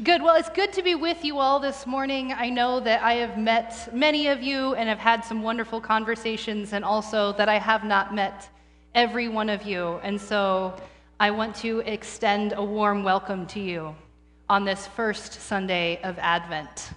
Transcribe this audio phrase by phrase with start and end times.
[0.00, 0.22] Good.
[0.22, 2.32] Well, it's good to be with you all this morning.
[2.32, 6.72] I know that I have met many of you and have had some wonderful conversations,
[6.72, 8.48] and also that I have not met
[8.94, 10.00] every one of you.
[10.02, 10.74] And so
[11.20, 13.94] I want to extend a warm welcome to you
[14.48, 16.92] on this first Sunday of Advent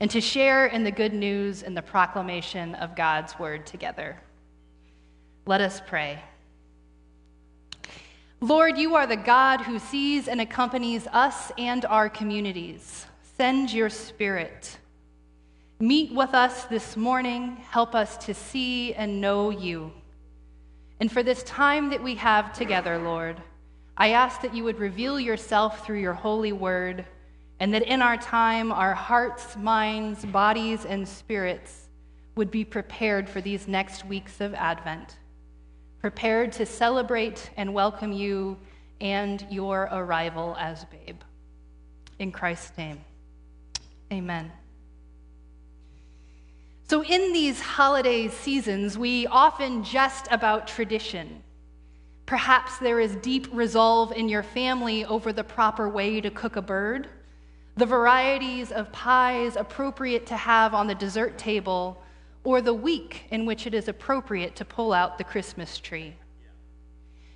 [0.00, 4.20] and to share in the good news and the proclamation of God's word together.
[5.46, 6.20] Let us pray.
[8.42, 13.06] Lord, you are the God who sees and accompanies us and our communities.
[13.38, 14.76] Send your spirit.
[15.80, 17.56] Meet with us this morning.
[17.70, 19.90] Help us to see and know you.
[21.00, 23.40] And for this time that we have together, Lord,
[23.96, 27.06] I ask that you would reveal yourself through your holy word,
[27.58, 31.88] and that in our time, our hearts, minds, bodies, and spirits
[32.34, 35.16] would be prepared for these next weeks of Advent
[36.06, 38.56] prepared to celebrate and welcome you
[39.00, 41.20] and your arrival as babe.
[42.20, 43.00] In Christ's name,
[44.12, 44.52] amen.
[46.88, 51.42] So, in these holiday seasons, we often jest about tradition.
[52.24, 56.62] Perhaps there is deep resolve in your family over the proper way to cook a
[56.62, 57.08] bird,
[57.76, 62.00] the varieties of pies appropriate to have on the dessert table,
[62.46, 66.14] or the week in which it is appropriate to pull out the Christmas tree.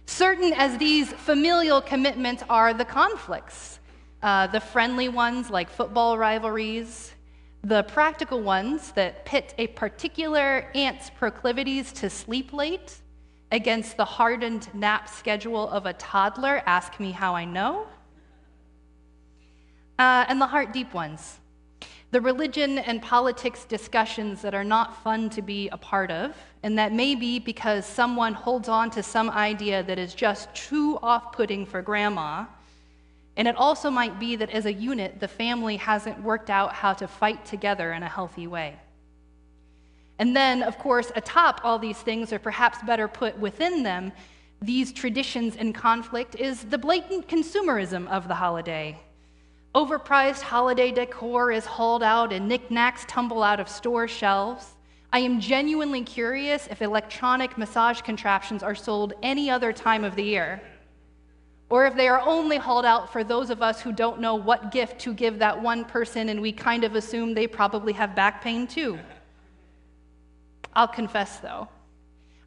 [0.06, 3.81] Certain as these familial commitments are the conflicts,
[4.22, 7.12] uh, the friendly ones like football rivalries,
[7.64, 12.94] the practical ones that pit a particular aunt's proclivities to sleep late
[13.50, 17.88] against the hardened nap schedule of a toddler, ask me how I know,
[19.98, 21.41] uh, and the heart deep ones
[22.12, 26.77] the religion and politics discussions that are not fun to be a part of, and
[26.77, 31.33] that may be because someone holds on to some idea that is just too off
[31.33, 32.44] putting for grandma.
[33.36, 36.92] And it also might be that as a unit, the family hasn't worked out how
[36.94, 38.77] to fight together in a healthy way.
[40.19, 44.12] And then, of course, atop all these things, or perhaps better put within them,
[44.60, 48.99] these traditions in conflict is the blatant consumerism of the holiday
[49.72, 54.75] Overpriced holiday decor is hauled out and knickknacks tumble out of store shelves.
[55.12, 60.25] I am genuinely curious if electronic massage contraptions are sold any other time of the
[60.25, 60.60] year,
[61.69, 64.72] or if they are only hauled out for those of us who don't know what
[64.72, 68.42] gift to give that one person and we kind of assume they probably have back
[68.42, 68.98] pain too.
[70.75, 71.69] I'll confess though,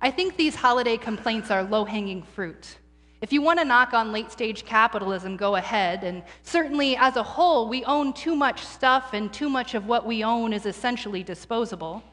[0.01, 2.79] I think these holiday complaints are low hanging fruit.
[3.23, 6.03] If you want to knock on late stage capitalism, go ahead.
[6.03, 10.05] And certainly, as a whole, we own too much stuff, and too much of what
[10.05, 12.03] we own is essentially disposable.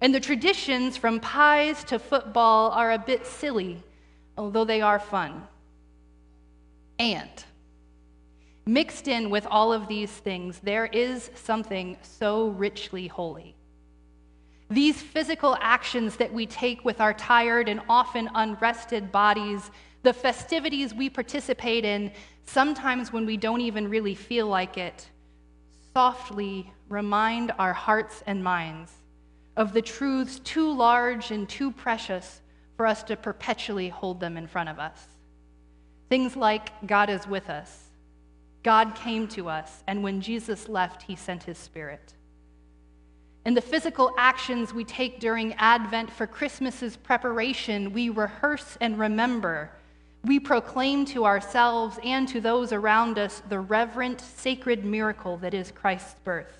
[0.00, 3.82] And the traditions, from pies to football, are a bit silly,
[4.38, 5.42] although they are fun.
[6.98, 7.44] And
[8.64, 13.54] mixed in with all of these things, there is something so richly holy.
[14.70, 19.70] These physical actions that we take with our tired and often unrested bodies
[20.02, 22.12] the festivities we participate in,
[22.44, 25.08] sometimes when we don't even really feel like it,
[25.92, 28.92] softly remind our hearts and minds
[29.56, 32.40] of the truths too large and too precious
[32.76, 34.98] for us to perpetually hold them in front of us.
[36.08, 37.84] Things like God is with us,
[38.62, 42.14] God came to us, and when Jesus left, he sent his spirit.
[43.44, 49.70] And the physical actions we take during Advent for Christmas's preparation, we rehearse and remember
[50.24, 55.70] we proclaim to ourselves and to those around us the reverent, sacred miracle that is
[55.70, 56.56] Christ's birth.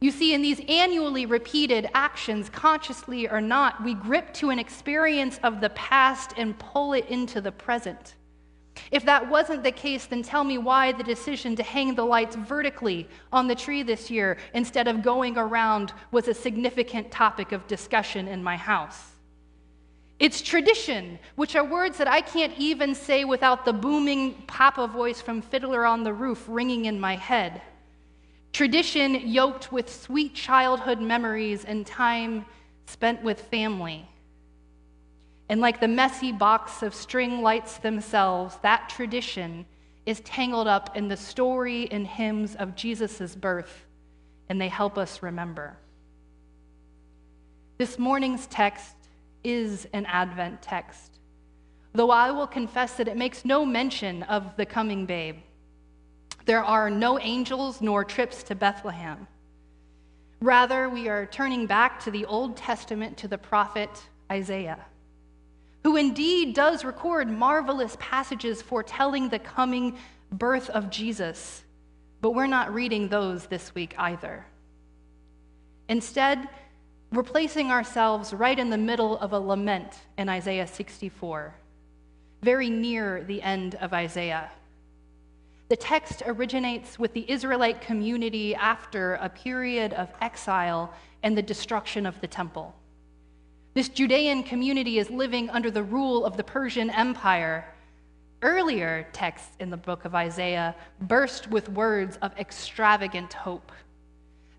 [0.00, 5.40] You see, in these annually repeated actions, consciously or not, we grip to an experience
[5.42, 8.14] of the past and pull it into the present.
[8.92, 12.36] If that wasn't the case, then tell me why the decision to hang the lights
[12.36, 17.66] vertically on the tree this year instead of going around was a significant topic of
[17.66, 19.17] discussion in my house.
[20.18, 25.20] It's tradition, which are words that I can't even say without the booming papa voice
[25.20, 27.62] from Fiddler on the Roof ringing in my head.
[28.52, 32.44] Tradition yoked with sweet childhood memories and time
[32.86, 34.08] spent with family.
[35.48, 39.66] And like the messy box of string lights themselves, that tradition
[40.04, 43.86] is tangled up in the story and hymns of Jesus' birth,
[44.48, 45.76] and they help us remember.
[47.76, 48.96] This morning's text
[49.44, 51.18] is an Advent text,
[51.92, 55.36] though I will confess that it makes no mention of the coming babe.
[56.44, 59.26] There are no angels nor trips to Bethlehem.
[60.40, 63.90] Rather, we are turning back to the Old Testament to the prophet
[64.30, 64.84] Isaiah,
[65.82, 69.98] who indeed does record marvelous passages foretelling the coming
[70.30, 71.64] birth of Jesus.
[72.20, 74.46] But we're not reading those this week either.
[75.88, 76.48] Instead,
[77.12, 81.54] we're placing ourselves right in the middle of a lament in Isaiah 64,
[82.42, 84.50] very near the end of Isaiah.
[85.70, 92.04] The text originates with the Israelite community after a period of exile and the destruction
[92.04, 92.74] of the temple.
[93.74, 97.64] This Judean community is living under the rule of the Persian Empire.
[98.42, 103.72] Earlier texts in the book of Isaiah burst with words of extravagant hope.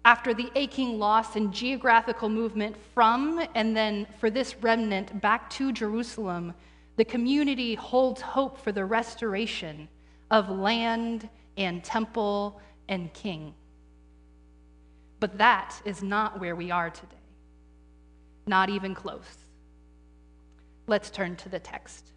[0.06, 5.72] After the aching loss and geographical movement from and then for this remnant back to
[5.72, 6.54] Jerusalem,
[6.96, 9.88] the community holds hope for the restoration
[10.32, 13.54] of land and temple and king.
[15.20, 17.16] But that is not where we are today.
[18.48, 19.38] Not even close.
[20.88, 22.12] Let's turn to the text.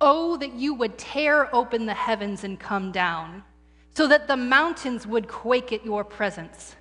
[0.00, 3.44] Oh, that you would tear open the heavens and come down,
[3.94, 6.76] so that the mountains would quake at your presence.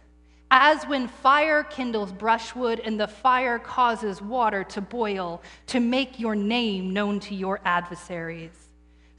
[0.49, 6.35] As when fire kindles brushwood and the fire causes water to boil to make your
[6.35, 8.69] name known to your adversaries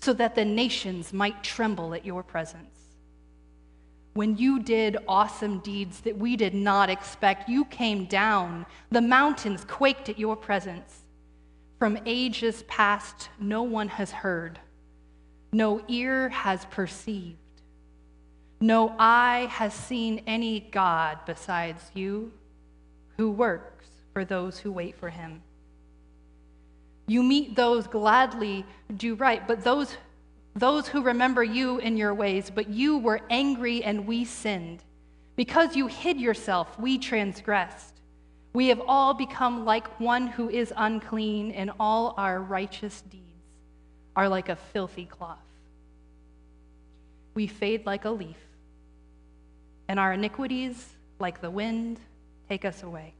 [0.00, 2.72] so that the nations might tremble at your presence.
[4.14, 8.66] When you did awesome deeds that we did not expect, you came down.
[8.90, 11.02] The mountains quaked at your presence.
[11.78, 14.60] From ages past, no one has heard,
[15.52, 17.38] no ear has perceived,
[18.62, 22.32] no eye has seen any God besides you
[23.16, 25.42] who works for those who wait for him.
[27.06, 28.64] You meet those gladly
[28.96, 29.96] do right, but those,
[30.54, 34.84] those who remember you in your ways, but you were angry and we sinned.
[35.34, 38.00] Because you hid yourself, we transgressed.
[38.52, 43.22] We have all become like one who is unclean, and all our righteous deeds
[44.14, 45.38] are like a filthy cloth.
[47.34, 48.36] We fade like a leaf,
[49.92, 52.00] and our iniquities, like the wind,
[52.48, 53.12] take us away.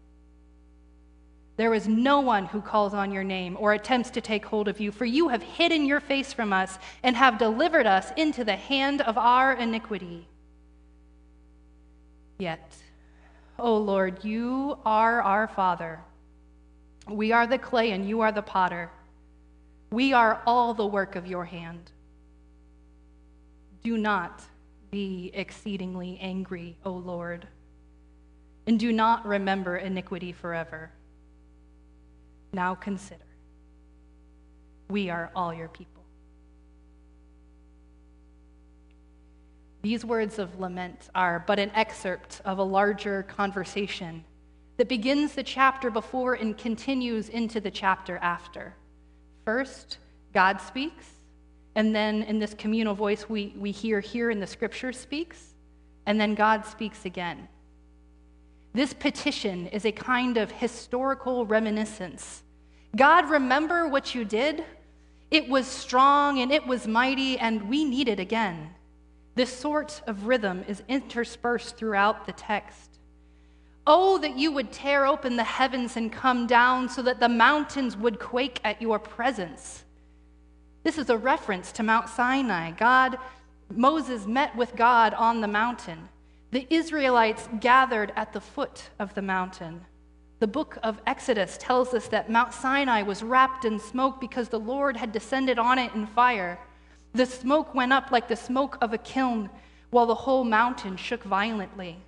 [1.59, 4.81] There is no one who calls on your name or attempts to take hold of
[4.81, 8.57] you, for you have hidden your face from us and have delivered us into the
[8.57, 10.27] hand of our iniquity.
[12.39, 12.75] Yet,
[13.59, 16.01] O Lord, you are our Father.
[17.07, 18.91] We are the clay and you are the potter.
[19.91, 21.91] We are all the work of your hand.
[23.85, 24.41] Do not
[24.93, 27.49] be exceedingly angry, O Lord,
[28.67, 30.93] and do not remember iniquity forever.
[32.53, 33.25] Now consider
[34.91, 36.05] we are all your people.
[39.81, 44.23] These words of lament are but an excerpt of a larger conversation
[44.77, 48.75] that begins the chapter before and continues into the chapter after.
[49.47, 49.97] First,
[50.35, 51.07] God speaks,
[51.75, 55.55] and then in this communal voice we, we hear here in the scripture speaks,
[56.07, 57.49] and then God speaks again.
[58.75, 62.43] This petition is a kind of historical reminiscence.
[62.97, 64.65] God, remember what you did?
[65.31, 68.71] It was strong and it was mighty, and we need it again.
[69.35, 72.99] This sort of rhythm is interspersed throughout the text.
[73.87, 77.97] Oh, that you would tear open the heavens and come down so that the mountains
[77.97, 79.85] would quake at your presence.
[80.83, 82.73] This is a reference to Mount Sinai.
[82.73, 83.17] God,
[83.71, 86.09] Moses met with God on the mountain.
[86.51, 89.85] The Israelites gathered at the foot of the mountain.
[90.41, 94.59] The book of Exodus tells us that Mount Sinai was wrapped in smoke because the
[94.59, 96.59] Lord had descended on it in fire.
[97.15, 99.51] The smoke went up like the smoke of a kiln,
[99.91, 101.99] while the whole mountain shook violently.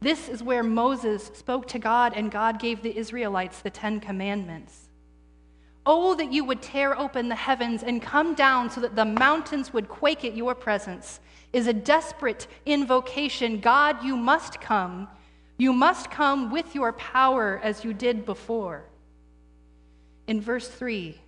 [0.00, 4.88] This is where Moses spoke to God, and God gave the Israelites the Ten Commandments.
[5.86, 9.72] Oh, that you would tear open the heavens and come down so that the mountains
[9.72, 11.20] would quake at your presence
[11.52, 13.60] is a desperate invocation.
[13.60, 15.08] God, you must come.
[15.56, 18.84] You must come with your power as you did before.
[20.26, 21.18] In verse 3,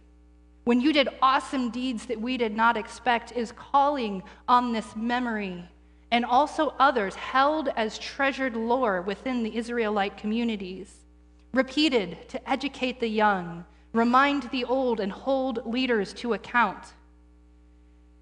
[0.64, 5.64] when you did awesome deeds that we did not expect, is calling on this memory
[6.10, 11.04] and also others held as treasured lore within the Israelite communities,
[11.52, 13.64] repeated to educate the young,
[13.96, 16.94] remind the old, and hold leaders to account.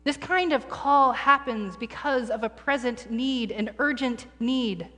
[0.04, 4.88] This kind of call happens because of a present need, an urgent need.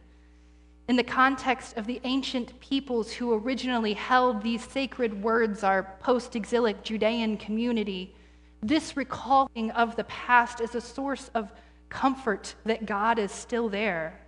[0.89, 6.37] In the context of the ancient peoples who originally held these sacred words, our post
[6.37, 8.15] exilic Judean community,
[8.63, 11.53] this recalling of the past is a source of
[11.89, 14.19] comfort that God is still there.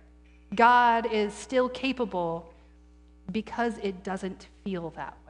[0.55, 2.51] God is still capable
[3.31, 5.28] because it doesn't feel that way.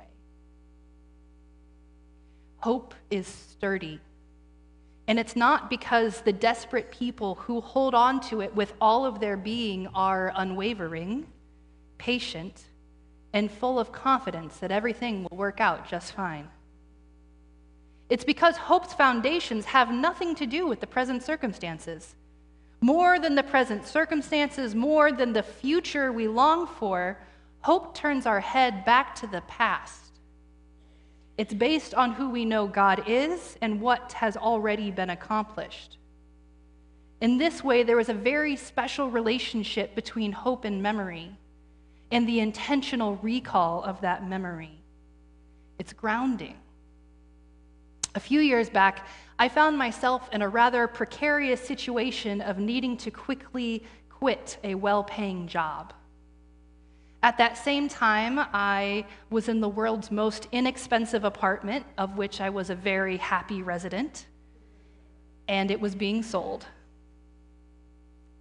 [2.61, 3.99] Hope is sturdy
[5.07, 9.19] And it's not because the desperate people who hold on to it with all of
[9.19, 11.25] their being are unwavering,
[11.97, 12.63] patient,
[13.33, 16.47] and full of confidence that everything will work out just fine.
[18.09, 22.15] It's because hope's foundations have nothing to do with the present circumstances.
[22.81, 27.19] More than the present circumstances, more than the future we long for,
[27.61, 30.08] hope turns our head back to the past.
[31.39, 35.97] It's based on who we know God is and what has already been accomplished.
[37.21, 41.31] In this way, there is a very special relationship between hope and memory
[42.11, 44.81] and the intentional recall of that memory.
[45.77, 46.57] It's grounding.
[48.15, 49.07] A few years back,
[49.39, 55.05] I found myself in a rather precarious situation of needing to quickly quit a well
[55.05, 55.93] paying job.
[57.21, 62.49] At that same time, I was in the world's most inexpensive apartment, of which I
[62.49, 64.25] was a very happy resident,
[65.47, 66.65] and it was being sold.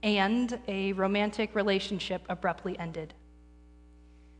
[0.03, 3.15] And a romantic relationship abruptly ended.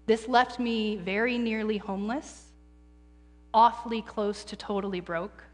[0.07, 2.49] This left me very nearly homeless
[3.53, 5.45] awfully close to totally broke,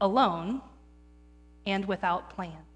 [0.00, 0.60] alone,
[1.66, 2.69] and without plans.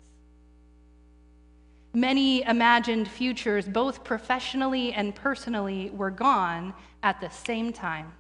[1.95, 6.75] Many imagined futures, both professionally and personally, were gone
[7.05, 8.13] at the same time,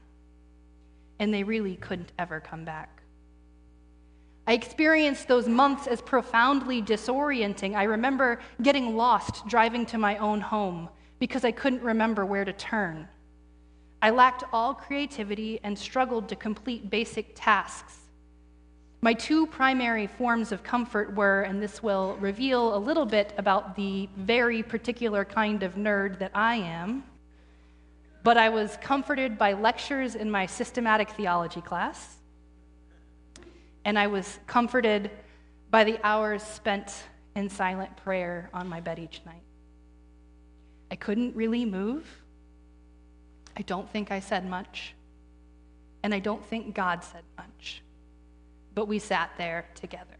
[1.18, 3.02] and they really couldn't ever come back.
[4.46, 7.74] I experienced those months as profoundly disorienting.
[7.74, 10.88] I remember getting lost driving to my own home
[11.18, 13.08] because I couldn't remember where to turn.
[14.00, 18.03] I lacked all creativity and struggled to complete basic tasks.
[19.04, 23.76] My two primary forms of comfort were, and this will reveal a little bit about
[23.76, 27.04] the very particular kind of nerd that I am,
[28.22, 32.16] but I was comforted by lectures in my systematic theology class,
[33.84, 35.10] and I was comforted
[35.70, 37.04] by the hours spent
[37.36, 39.44] in silent prayer on my bed each night.
[40.90, 42.06] I couldn't really move.
[43.54, 44.94] I don't think I said much,
[46.02, 47.82] and I don't think God said much,
[48.74, 50.16] but we sat there together.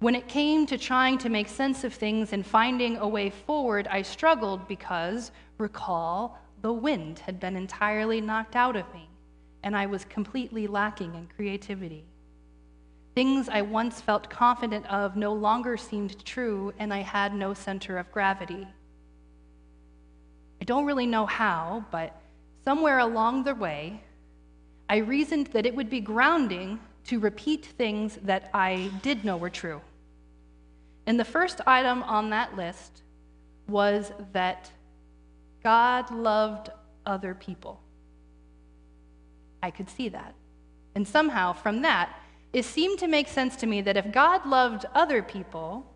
[0.00, 3.88] When it came to trying to make sense of things and finding a way forward,
[3.88, 9.08] I struggled because, recall, the wind had been entirely knocked out of me,
[9.64, 12.04] and I was completely lacking in creativity.
[13.16, 17.98] Things I once felt confident of no longer seemed true, and I had no center
[17.98, 18.68] of gravity.
[20.60, 22.20] I don't really know how, but
[22.64, 24.04] somewhere along the way,
[24.88, 29.50] I reasoned that it would be grounding to repeat things that I did know were
[29.50, 29.80] true.
[31.06, 33.02] And the first item on that list
[33.66, 34.70] was that
[35.62, 36.70] God loved
[37.06, 37.80] other people.
[39.62, 40.34] I could see that.
[40.94, 42.18] And somehow, from that,
[42.52, 45.86] it seemed to make sense to me that if God loved other people,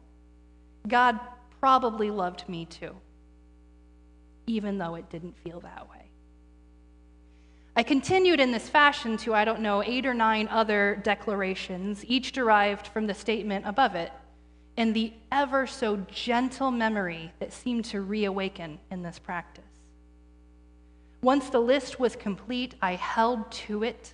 [0.86, 1.18] God
[1.60, 2.94] probably loved me too
[4.46, 6.01] even though it didn't feel that way.
[7.74, 12.32] I continued in this fashion to, I don't know, eight or nine other declarations, each
[12.32, 14.12] derived from the statement above it,
[14.76, 19.64] and the ever so gentle memory that seemed to reawaken in this practice.
[21.22, 24.12] Once the list was complete, I held to it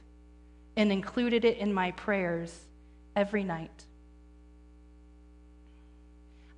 [0.77, 2.67] and included it in my prayers
[3.17, 3.87] every night.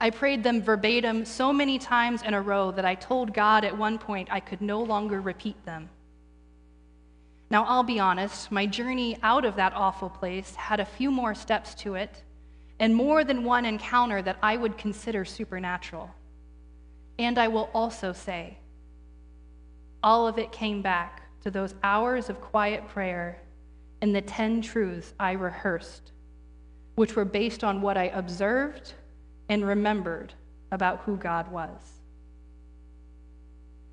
[0.02, 3.76] I prayed them verbatim so many times in a row that I told God at
[3.76, 5.88] one point I could no longer repeat them.
[7.50, 11.34] Now, I'll be honest, my journey out of that awful place had a few more
[11.34, 12.22] steps to it,
[12.78, 16.10] and more than one encounter that I would consider supernatural.
[17.18, 18.58] And I will also say,
[20.02, 23.42] all of it came back to those hours of quiet prayer
[24.00, 26.12] and the 10 truths I rehearsed,
[26.94, 28.94] which were based on what I observed
[29.48, 30.32] and remembered
[30.72, 31.99] about who God was.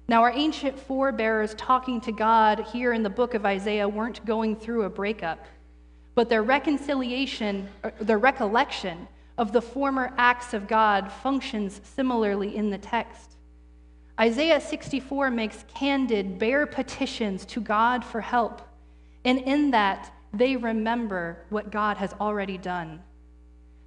[0.09, 4.55] Now, our ancient forebears talking to God here in the book of Isaiah weren't going
[4.55, 5.45] through a breakup,
[6.15, 12.69] but their reconciliation, er, their recollection of the former acts of God functions similarly in
[12.69, 13.35] the text.
[14.19, 18.61] Isaiah 64 makes candid, bare petitions to God for help,
[19.25, 23.01] and in that, they remember what God has already done.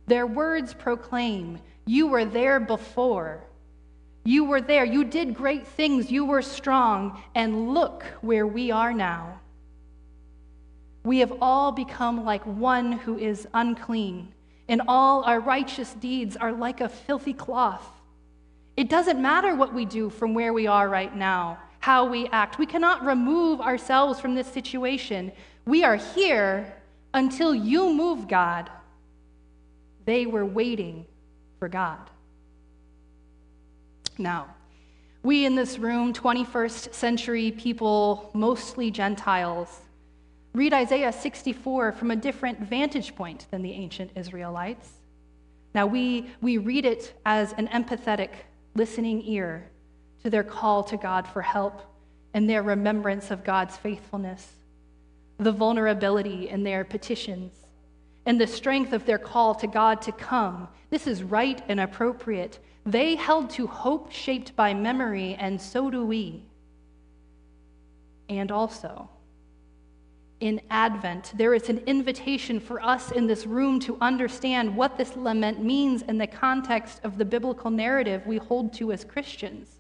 [0.06, 3.42] Their words proclaim, You were there before.
[4.24, 4.84] You were there.
[4.84, 6.10] You did great things.
[6.10, 7.22] You were strong.
[7.34, 9.40] And look where we are now.
[11.02, 14.34] We have all become like one who is unclean,
[14.68, 17.86] and all our righteous deeds are like a filthy cloth.
[18.76, 22.58] It doesn't matter what we do from where we are right now, how we act.
[22.58, 25.32] We cannot remove ourselves from this situation.
[25.64, 26.70] We are here,
[27.14, 28.70] until you move God,
[30.04, 31.06] they were waiting
[31.58, 32.10] for God.
[34.20, 34.48] Now,
[35.22, 39.80] we in this room, 21st century people, mostly Gentiles,
[40.52, 44.90] read Isaiah 64 from a different vantage point than the ancient Israelites.
[45.74, 48.30] Now, we, we read it as an empathetic,
[48.74, 49.70] listening ear
[50.22, 51.80] to their call to God for help
[52.34, 54.52] and their remembrance of God's faithfulness,
[55.38, 57.54] the vulnerability in their petitions,
[58.26, 60.68] and the strength of their call to God to come.
[60.90, 62.58] This is right and appropriate.
[62.86, 66.44] They held to hope shaped by memory, and so do we.
[68.28, 69.10] And also,
[70.40, 75.14] in Advent, there is an invitation for us in this room to understand what this
[75.14, 79.76] lament means in the context of the biblical narrative we hold to as Christians.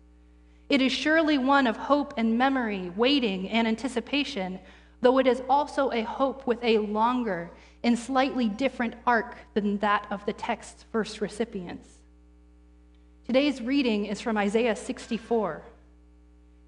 [0.68, 4.60] It is surely one of hope and memory, waiting and anticipation,
[5.00, 7.50] though it is also a hope with a longer
[7.82, 11.99] and slightly different arc than that of the text's first recipients.
[13.30, 15.62] Today's reading is from Isaiah 64.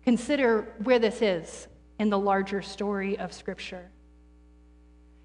[0.04, 1.66] Consider where this is
[1.98, 3.90] in the larger story of Scripture.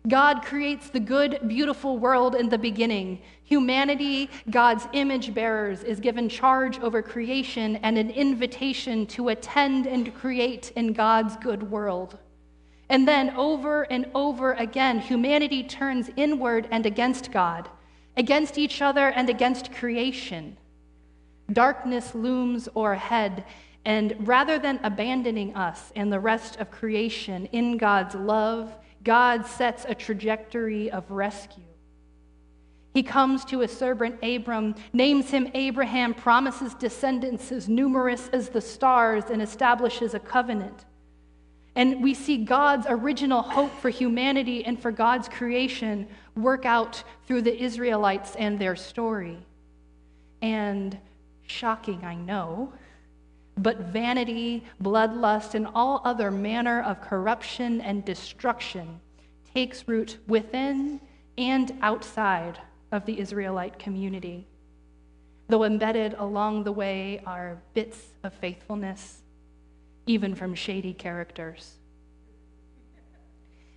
[0.08, 3.22] God creates the good, beautiful world in the beginning.
[3.44, 10.16] Humanity, God's image bearers, is given charge over creation and an invitation to attend and
[10.16, 12.18] create in God's good world.
[12.90, 17.70] And then, over and over again, humanity turns inward and against God,
[18.16, 20.58] against each other and against creation.
[21.52, 23.44] Darkness looms o'erhead,
[23.86, 29.86] and rather than abandoning us and the rest of creation in God's love, God sets
[29.88, 31.64] a trajectory of rescue.
[32.94, 38.60] He comes to his servant Abram, names him Abraham, promises descendants as numerous as the
[38.60, 40.86] stars, and establishes a covenant.
[41.76, 47.44] And we see God's original hope for humanity and for God's creation work out through
[47.44, 49.38] the Israelites and their story.
[50.42, 50.98] And
[51.48, 52.74] shocking, I know,
[53.58, 59.00] but vanity, bloodlust, and all other manner of corruption and destruction
[59.54, 61.02] takes root within
[61.38, 62.60] and outside
[62.92, 64.48] of the Israelite community.
[65.48, 69.22] Though embedded along the way are bits of faithfulness,
[70.06, 71.78] even from shady characters.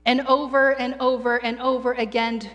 [0.05, 2.51] And over and over and over again,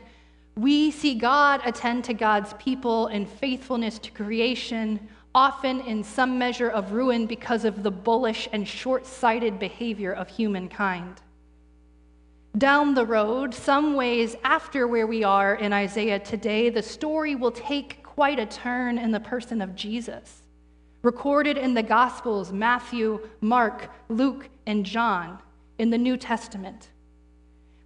[0.55, 4.99] we see God attend to God's people in faithfulness to creation
[5.33, 10.29] often in some measure of ruin because of the bullish and short sighted behavior of
[10.29, 11.21] humankind.
[12.57, 17.51] Down the road, some ways after where we are in Isaiah today, the story will
[17.51, 20.43] take quite a turn in the person of Jesus.
[21.01, 25.37] Recorded in the Gospels Matthew, Mark, Luke, and John
[25.77, 26.91] in the New Testament.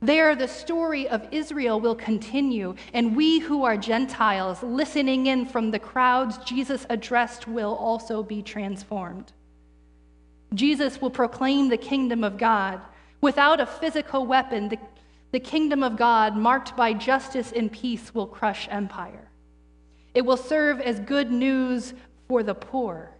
[0.01, 5.71] There, the story of Israel will continue, and we who are Gentiles listening in from
[5.71, 9.33] the crowds Jesus addressed will also be transformed.
[10.53, 12.79] Jesus will proclaim the kingdom of God.
[13.21, 14.79] Without a physical weapon, the,
[15.31, 19.29] the kingdom of God, marked by justice and peace, will crush empire.
[20.13, 21.93] It will serve as good news
[22.29, 23.11] for the poor,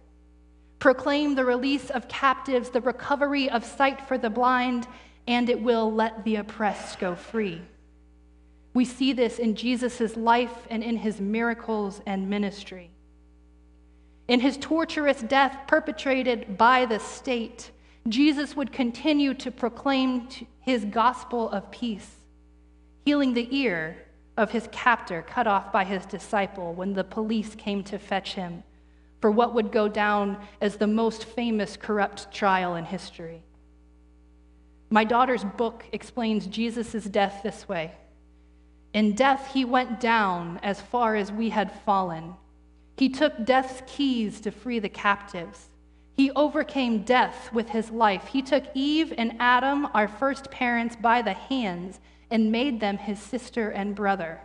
[0.78, 4.88] proclaim the release of captives, the recovery of sight for the blind,
[5.30, 7.62] and it will let the oppressed go free.
[8.74, 12.90] We see this in Jesus' life and in his miracles and ministry.
[14.26, 17.70] In his torturous death perpetrated by the state,
[18.08, 20.26] Jesus would continue to proclaim
[20.62, 22.10] his gospel of peace,
[23.04, 23.98] healing the ear
[24.36, 28.64] of his captor cut off by his disciple when the police came to fetch him
[29.20, 33.44] for what would go down as the most famous corrupt trial in history.
[34.90, 37.92] My daughter's book explains Jesus' death this way
[38.92, 42.34] In death, he went down as far as we had fallen.
[42.96, 45.68] He took death's keys to free the captives.
[46.16, 48.26] He overcame death with his life.
[48.26, 51.98] He took Eve and Adam, our first parents, by the hands
[52.30, 54.40] and made them his sister and brother.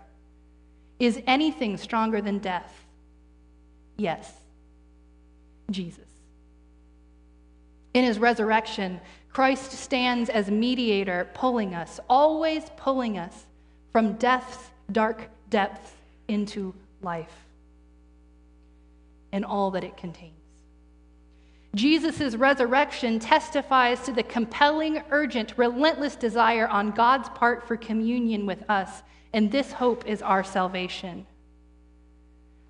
[1.00, 2.86] Is anything stronger than death?
[3.98, 4.32] Yes,
[5.70, 6.06] Jesus.
[7.94, 9.02] In his resurrection,
[9.36, 13.48] Christ stands as mediator, pulling us, always pulling us
[13.92, 15.92] from death's dark depths
[16.30, 17.36] into life
[19.34, 20.32] and all that it contains.
[21.76, 28.64] Jesus' resurrection testifies to the compelling, urgent, relentless desire on God's part for communion with
[28.70, 31.28] us, and this hope is our salvation.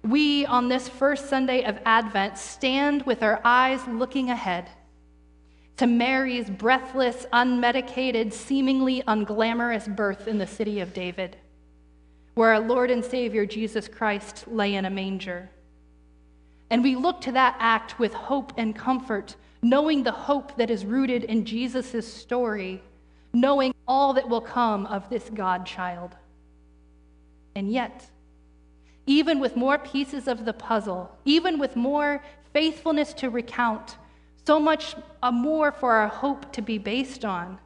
[0.02, 4.68] We, on this first Sunday of Advent, stand with our eyes looking ahead
[5.78, 11.36] to Mary's breathless, unmedicated, seemingly unglamorous birth in the city of David,
[12.36, 15.50] where our Lord and Savior Jesus Christ lay in a manger.
[16.70, 20.86] And we look to that act with hope and comfort, knowing the hope that is
[20.86, 22.82] rooted in Jesus' story,
[23.34, 26.16] knowing all that will come of this God child.
[27.56, 28.10] And yet,
[29.06, 33.98] even with more pieces of the puzzle, even with more faithfulness to recount,
[34.46, 37.58] so much uh, more for our hope to be based on,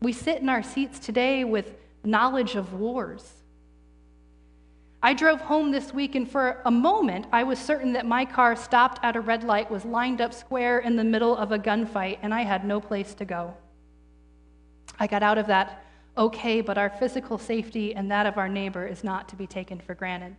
[0.00, 3.38] we sit in our seats today with knowledge of wars
[5.00, 8.56] I drove home this week, and for a moment, I was certain that my car
[8.56, 12.18] stopped at a red light, was lined up square in the middle of a gunfight,
[12.22, 13.54] and I had no place to go.
[14.98, 15.84] I got out of that
[16.16, 19.78] okay, but our physical safety and that of our neighbor is not to be taken
[19.78, 20.34] for granted.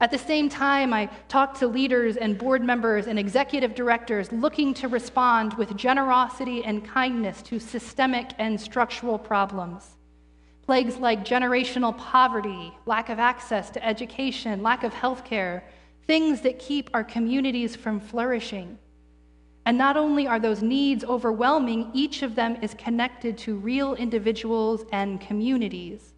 [0.00, 4.72] At the same time, I talked to leaders and board members and executive directors looking
[4.74, 9.96] to respond with generosity and kindness to systemic and structural problems.
[10.64, 15.64] Plagues like generational poverty, lack of access to education, lack of health care,
[16.06, 18.78] things that keep our communities from flourishing.
[19.66, 24.84] And not only are those needs overwhelming, each of them is connected to real individuals
[24.92, 26.14] and communities.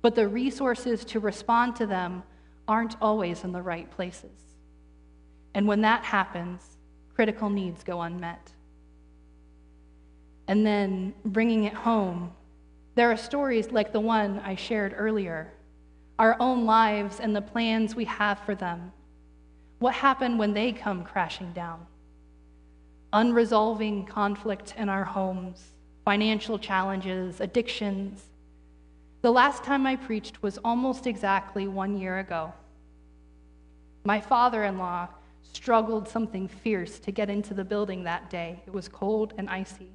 [0.00, 2.22] But the resources to respond to them
[2.70, 4.30] aren't always in the right places.
[5.54, 6.62] And when that happens,
[7.16, 8.52] critical needs go unmet.
[10.46, 12.32] And then bringing it home,
[12.94, 15.52] there are stories like the one I shared earlier,
[16.20, 18.92] our own lives and the plans we have for them.
[19.80, 21.84] What happened when they come crashing down?
[23.12, 25.70] Unresolving conflict in our homes,
[26.04, 28.26] financial challenges, addictions.
[29.22, 32.52] The last time I preached was almost exactly one year ago.
[34.04, 35.08] My father in law
[35.52, 38.62] struggled something fierce to get into the building that day.
[38.66, 39.90] It was cold and icy.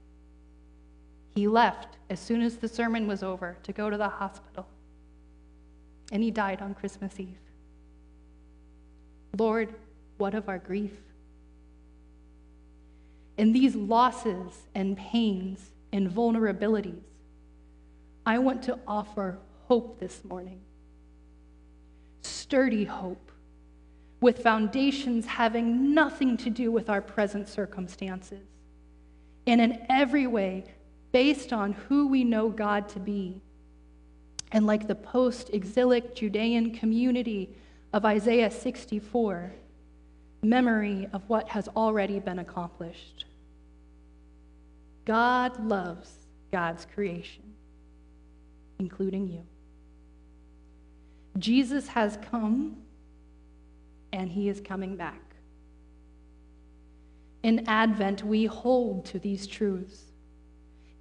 [1.35, 4.67] He left as soon as the sermon was over to go to the hospital.
[6.11, 7.37] And he died on Christmas Eve.
[9.37, 9.73] Lord,
[10.17, 10.93] what of our grief?
[13.37, 17.03] In these losses and pains and vulnerabilities,
[18.25, 20.61] I want to offer hope this morning.
[22.21, 23.24] Sturdy hope,
[24.25, 28.47] with foundations having nothing to do with our present circumstances,
[29.45, 30.63] and in every way
[31.11, 33.39] based on who we know God to be.
[34.51, 37.55] And like the post exilic Judean community
[37.93, 39.53] of Isaiah 64,
[40.41, 43.25] memory of what has already been accomplished.
[45.05, 46.09] God loves
[46.51, 47.43] God's creation,
[48.79, 49.43] including you.
[51.37, 52.77] Jesus has come,
[54.11, 55.21] and he is coming back.
[57.43, 60.05] In Advent, we hold to these truths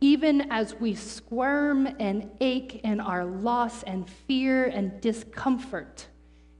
[0.05, 6.07] even as we squirm and ache in our loss and fear and discomfort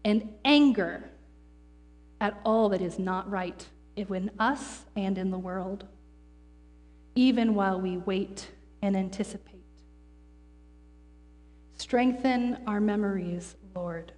[0.03, 1.11] and anger
[2.23, 5.85] at all that is not right in us and in the world,
[7.15, 8.49] even while we wait
[8.81, 9.61] and anticipate.
[11.77, 14.13] Strengthen our memories, Lord.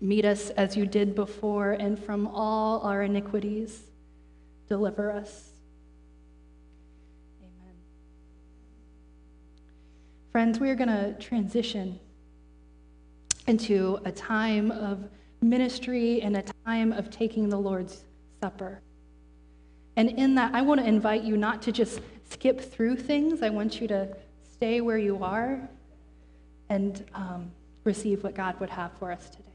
[0.00, 3.82] Meet us as you did before, and from all our iniquities,
[4.66, 5.50] deliver us.
[7.42, 7.74] Amen.
[10.32, 12.00] Friends, we are going to transition
[13.46, 15.08] into a time of
[15.42, 18.04] ministry and a time of taking the Lord's
[18.40, 18.80] Supper.
[19.96, 23.42] And in that, I want to invite you not to just skip through things.
[23.42, 24.16] I want you to
[24.50, 25.68] stay where you are
[26.70, 27.50] and um,
[27.84, 29.49] receive what God would have for us today.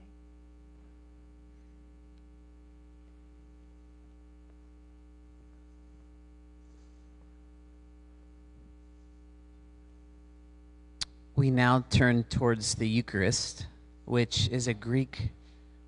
[11.35, 13.67] We now turn towards the Eucharist,
[14.05, 15.31] which is a Greek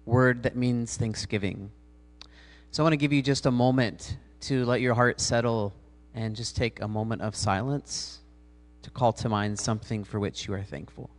[0.05, 1.71] word that means thanksgiving.
[2.71, 5.73] So I want to give you just a moment to let your heart settle
[6.13, 8.19] and just take a moment of silence
[8.81, 11.09] to call to mind something for which you are thankful.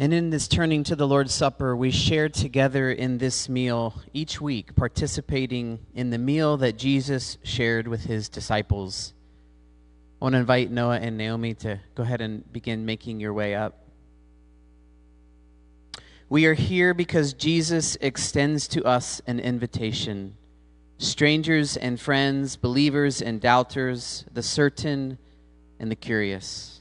[0.00, 4.40] And in this turning to the Lord's Supper, we share together in this meal each
[4.40, 9.12] week, participating in the meal that Jesus shared with his disciples.
[10.20, 13.56] I want to invite Noah and Naomi to go ahead and begin making your way
[13.56, 13.88] up.
[16.28, 20.36] We are here because Jesus extends to us an invitation.
[20.98, 25.18] Strangers and friends, believers and doubters, the certain
[25.80, 26.77] and the curious.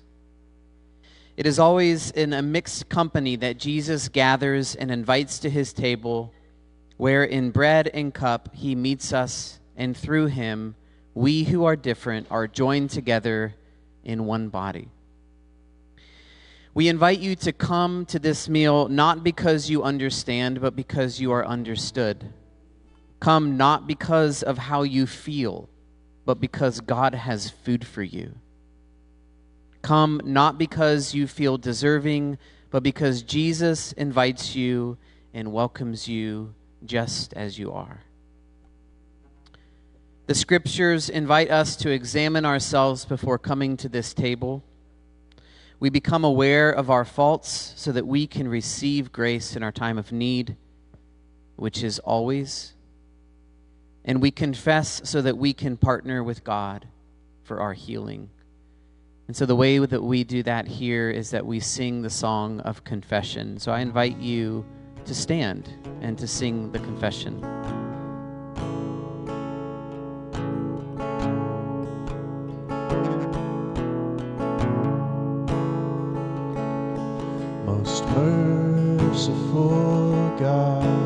[1.38, 6.34] It is always in a mixed company that Jesus gathers and invites to his table,
[6.98, 10.76] where in bread and cup he meets us, and through him,
[11.14, 13.54] we who are different are joined together
[14.04, 14.90] in one body.
[16.74, 21.32] We invite you to come to this meal not because you understand, but because you
[21.34, 22.34] are understood.
[23.20, 25.70] Come not because of how you feel,
[26.26, 28.34] but because God has food for you.
[29.88, 32.40] Come not because you feel deserving,
[32.72, 34.98] but because Jesus invites you
[35.34, 38.02] and welcomes you just as you are.
[40.26, 44.62] The scriptures invite us to examine ourselves before coming to this table.
[45.80, 49.98] We become aware of our faults so that we can receive grace in our time
[49.98, 50.58] of need,
[51.56, 52.74] which is always.
[54.04, 56.90] And we confess so that we can partner with God
[57.42, 58.32] for our healing.
[59.28, 62.62] And so, the way that we do that here is that we sing the song
[62.62, 63.60] of confession.
[63.60, 64.66] So, I invite you
[65.04, 65.70] to stand
[66.02, 67.42] and to sing the confession.
[77.66, 80.97] Most merciful God,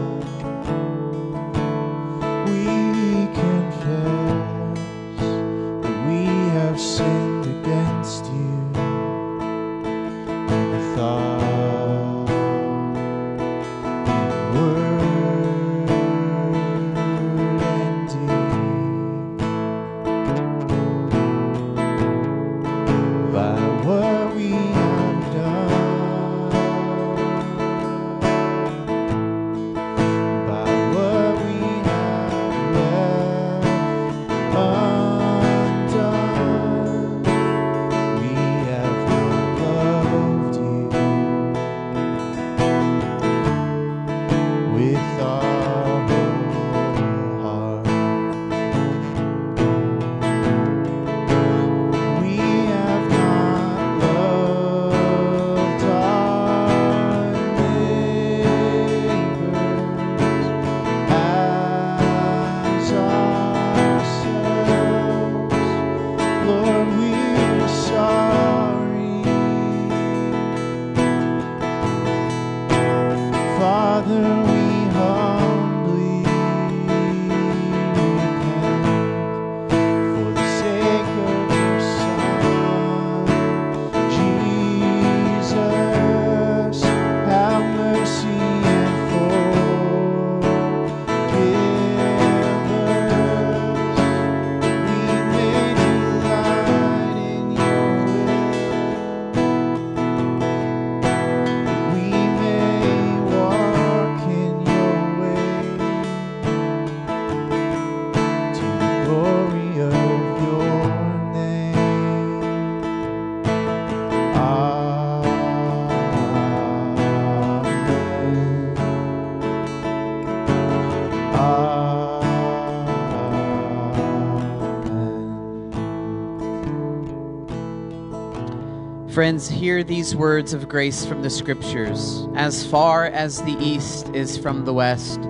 [129.32, 132.28] Friends, hear these words of grace from the scriptures.
[132.36, 135.22] As far as the east is from the west,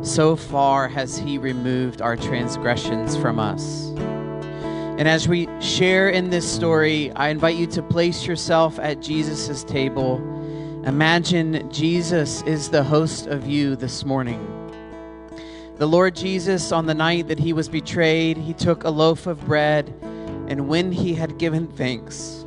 [0.00, 3.88] so far has he removed our transgressions from us.
[4.96, 9.62] And as we share in this story, I invite you to place yourself at Jesus'
[9.62, 10.16] table.
[10.86, 14.40] Imagine Jesus is the host of you this morning.
[15.76, 19.44] The Lord Jesus, on the night that he was betrayed, he took a loaf of
[19.44, 19.92] bread,
[20.48, 22.39] and when he had given thanks,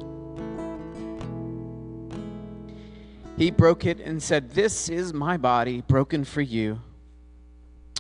[3.37, 6.81] he broke it and said, This is my body broken for you.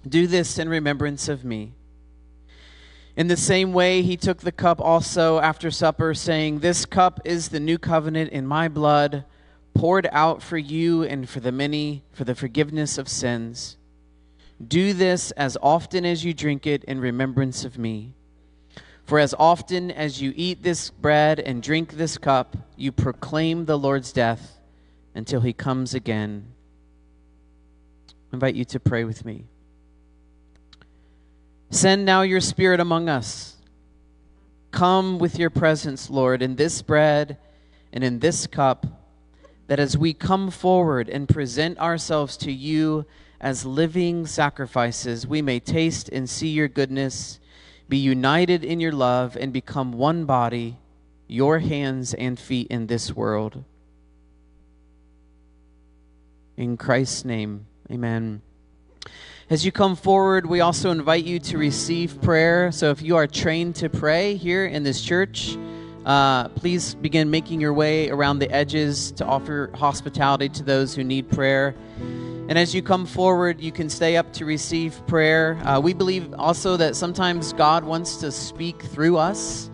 [0.07, 1.73] Do this in remembrance of me.
[3.15, 7.49] In the same way, he took the cup also after supper, saying, This cup is
[7.49, 9.25] the new covenant in my blood,
[9.73, 13.77] poured out for you and for the many for the forgiveness of sins.
[14.65, 18.13] Do this as often as you drink it in remembrance of me.
[19.03, 23.77] For as often as you eat this bread and drink this cup, you proclaim the
[23.77, 24.52] Lord's death
[25.15, 26.47] until he comes again.
[28.09, 29.45] I invite you to pray with me.
[31.69, 33.57] Send now your Spirit among us.
[34.71, 37.37] Come with your presence, Lord, in this bread
[37.91, 38.85] and in this cup,
[39.67, 43.05] that as we come forward and present ourselves to you
[43.39, 47.39] as living sacrifices, we may taste and see your goodness,
[47.89, 50.77] be united in your love, and become one body,
[51.27, 53.63] your hands and feet in this world.
[56.55, 58.41] In Christ's name, amen.
[59.49, 62.71] As you come forward, we also invite you to receive prayer.
[62.71, 65.57] So if you are trained to pray here in this church,
[66.05, 71.03] uh, please begin making your way around the edges to offer hospitality to those who
[71.03, 71.73] need prayer.
[72.49, 75.55] And as you come forward, you can stay up to receive prayer.
[75.63, 79.69] Uh, we believe also that sometimes God wants to speak through us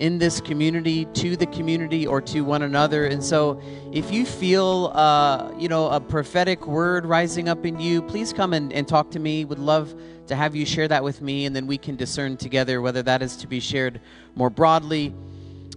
[0.00, 3.04] in this community to the community or to one another.
[3.04, 3.60] And so,
[3.92, 8.54] if you feel, uh, you know, a prophetic word rising up in you, please come
[8.54, 9.44] and, and talk to me.
[9.44, 9.94] Would love
[10.26, 13.20] to have you share that with me, and then we can discern together whether that
[13.20, 14.00] is to be shared
[14.34, 15.14] more broadly.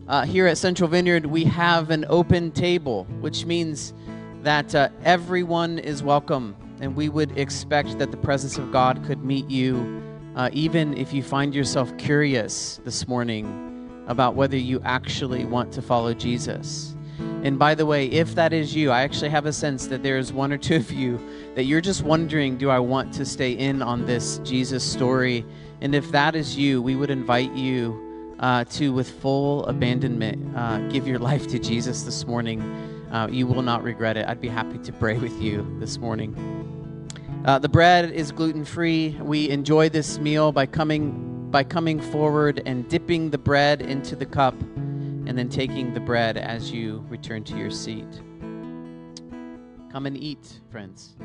[0.07, 3.93] Uh, here at Central Vineyard, we have an open table, which means
[4.41, 9.23] that uh, everyone is welcome, and we would expect that the presence of God could
[9.23, 10.01] meet you,
[10.37, 13.72] uh, even if you find yourself curious this morning
[14.07, 16.95] about whether you actually want to follow Jesus.
[17.43, 20.31] And by the way, if that is you, I actually have a sense that there's
[20.31, 21.19] one or two of you
[21.55, 25.45] that you're just wondering, do I want to stay in on this Jesus story?
[25.81, 30.79] And if that is you, we would invite you uh, to, with full abandonment, uh,
[30.87, 32.61] give your life to Jesus this morning.
[33.11, 34.27] Uh, you will not regret it.
[34.27, 36.35] I'd be happy to pray with you this morning.
[37.45, 39.17] Uh, the bread is gluten free.
[39.21, 44.25] We enjoy this meal by coming by coming forward and dipping the bread into the
[44.25, 48.07] cup and then taking the bread as you return to your seat.
[49.91, 51.15] Come and eat, friends.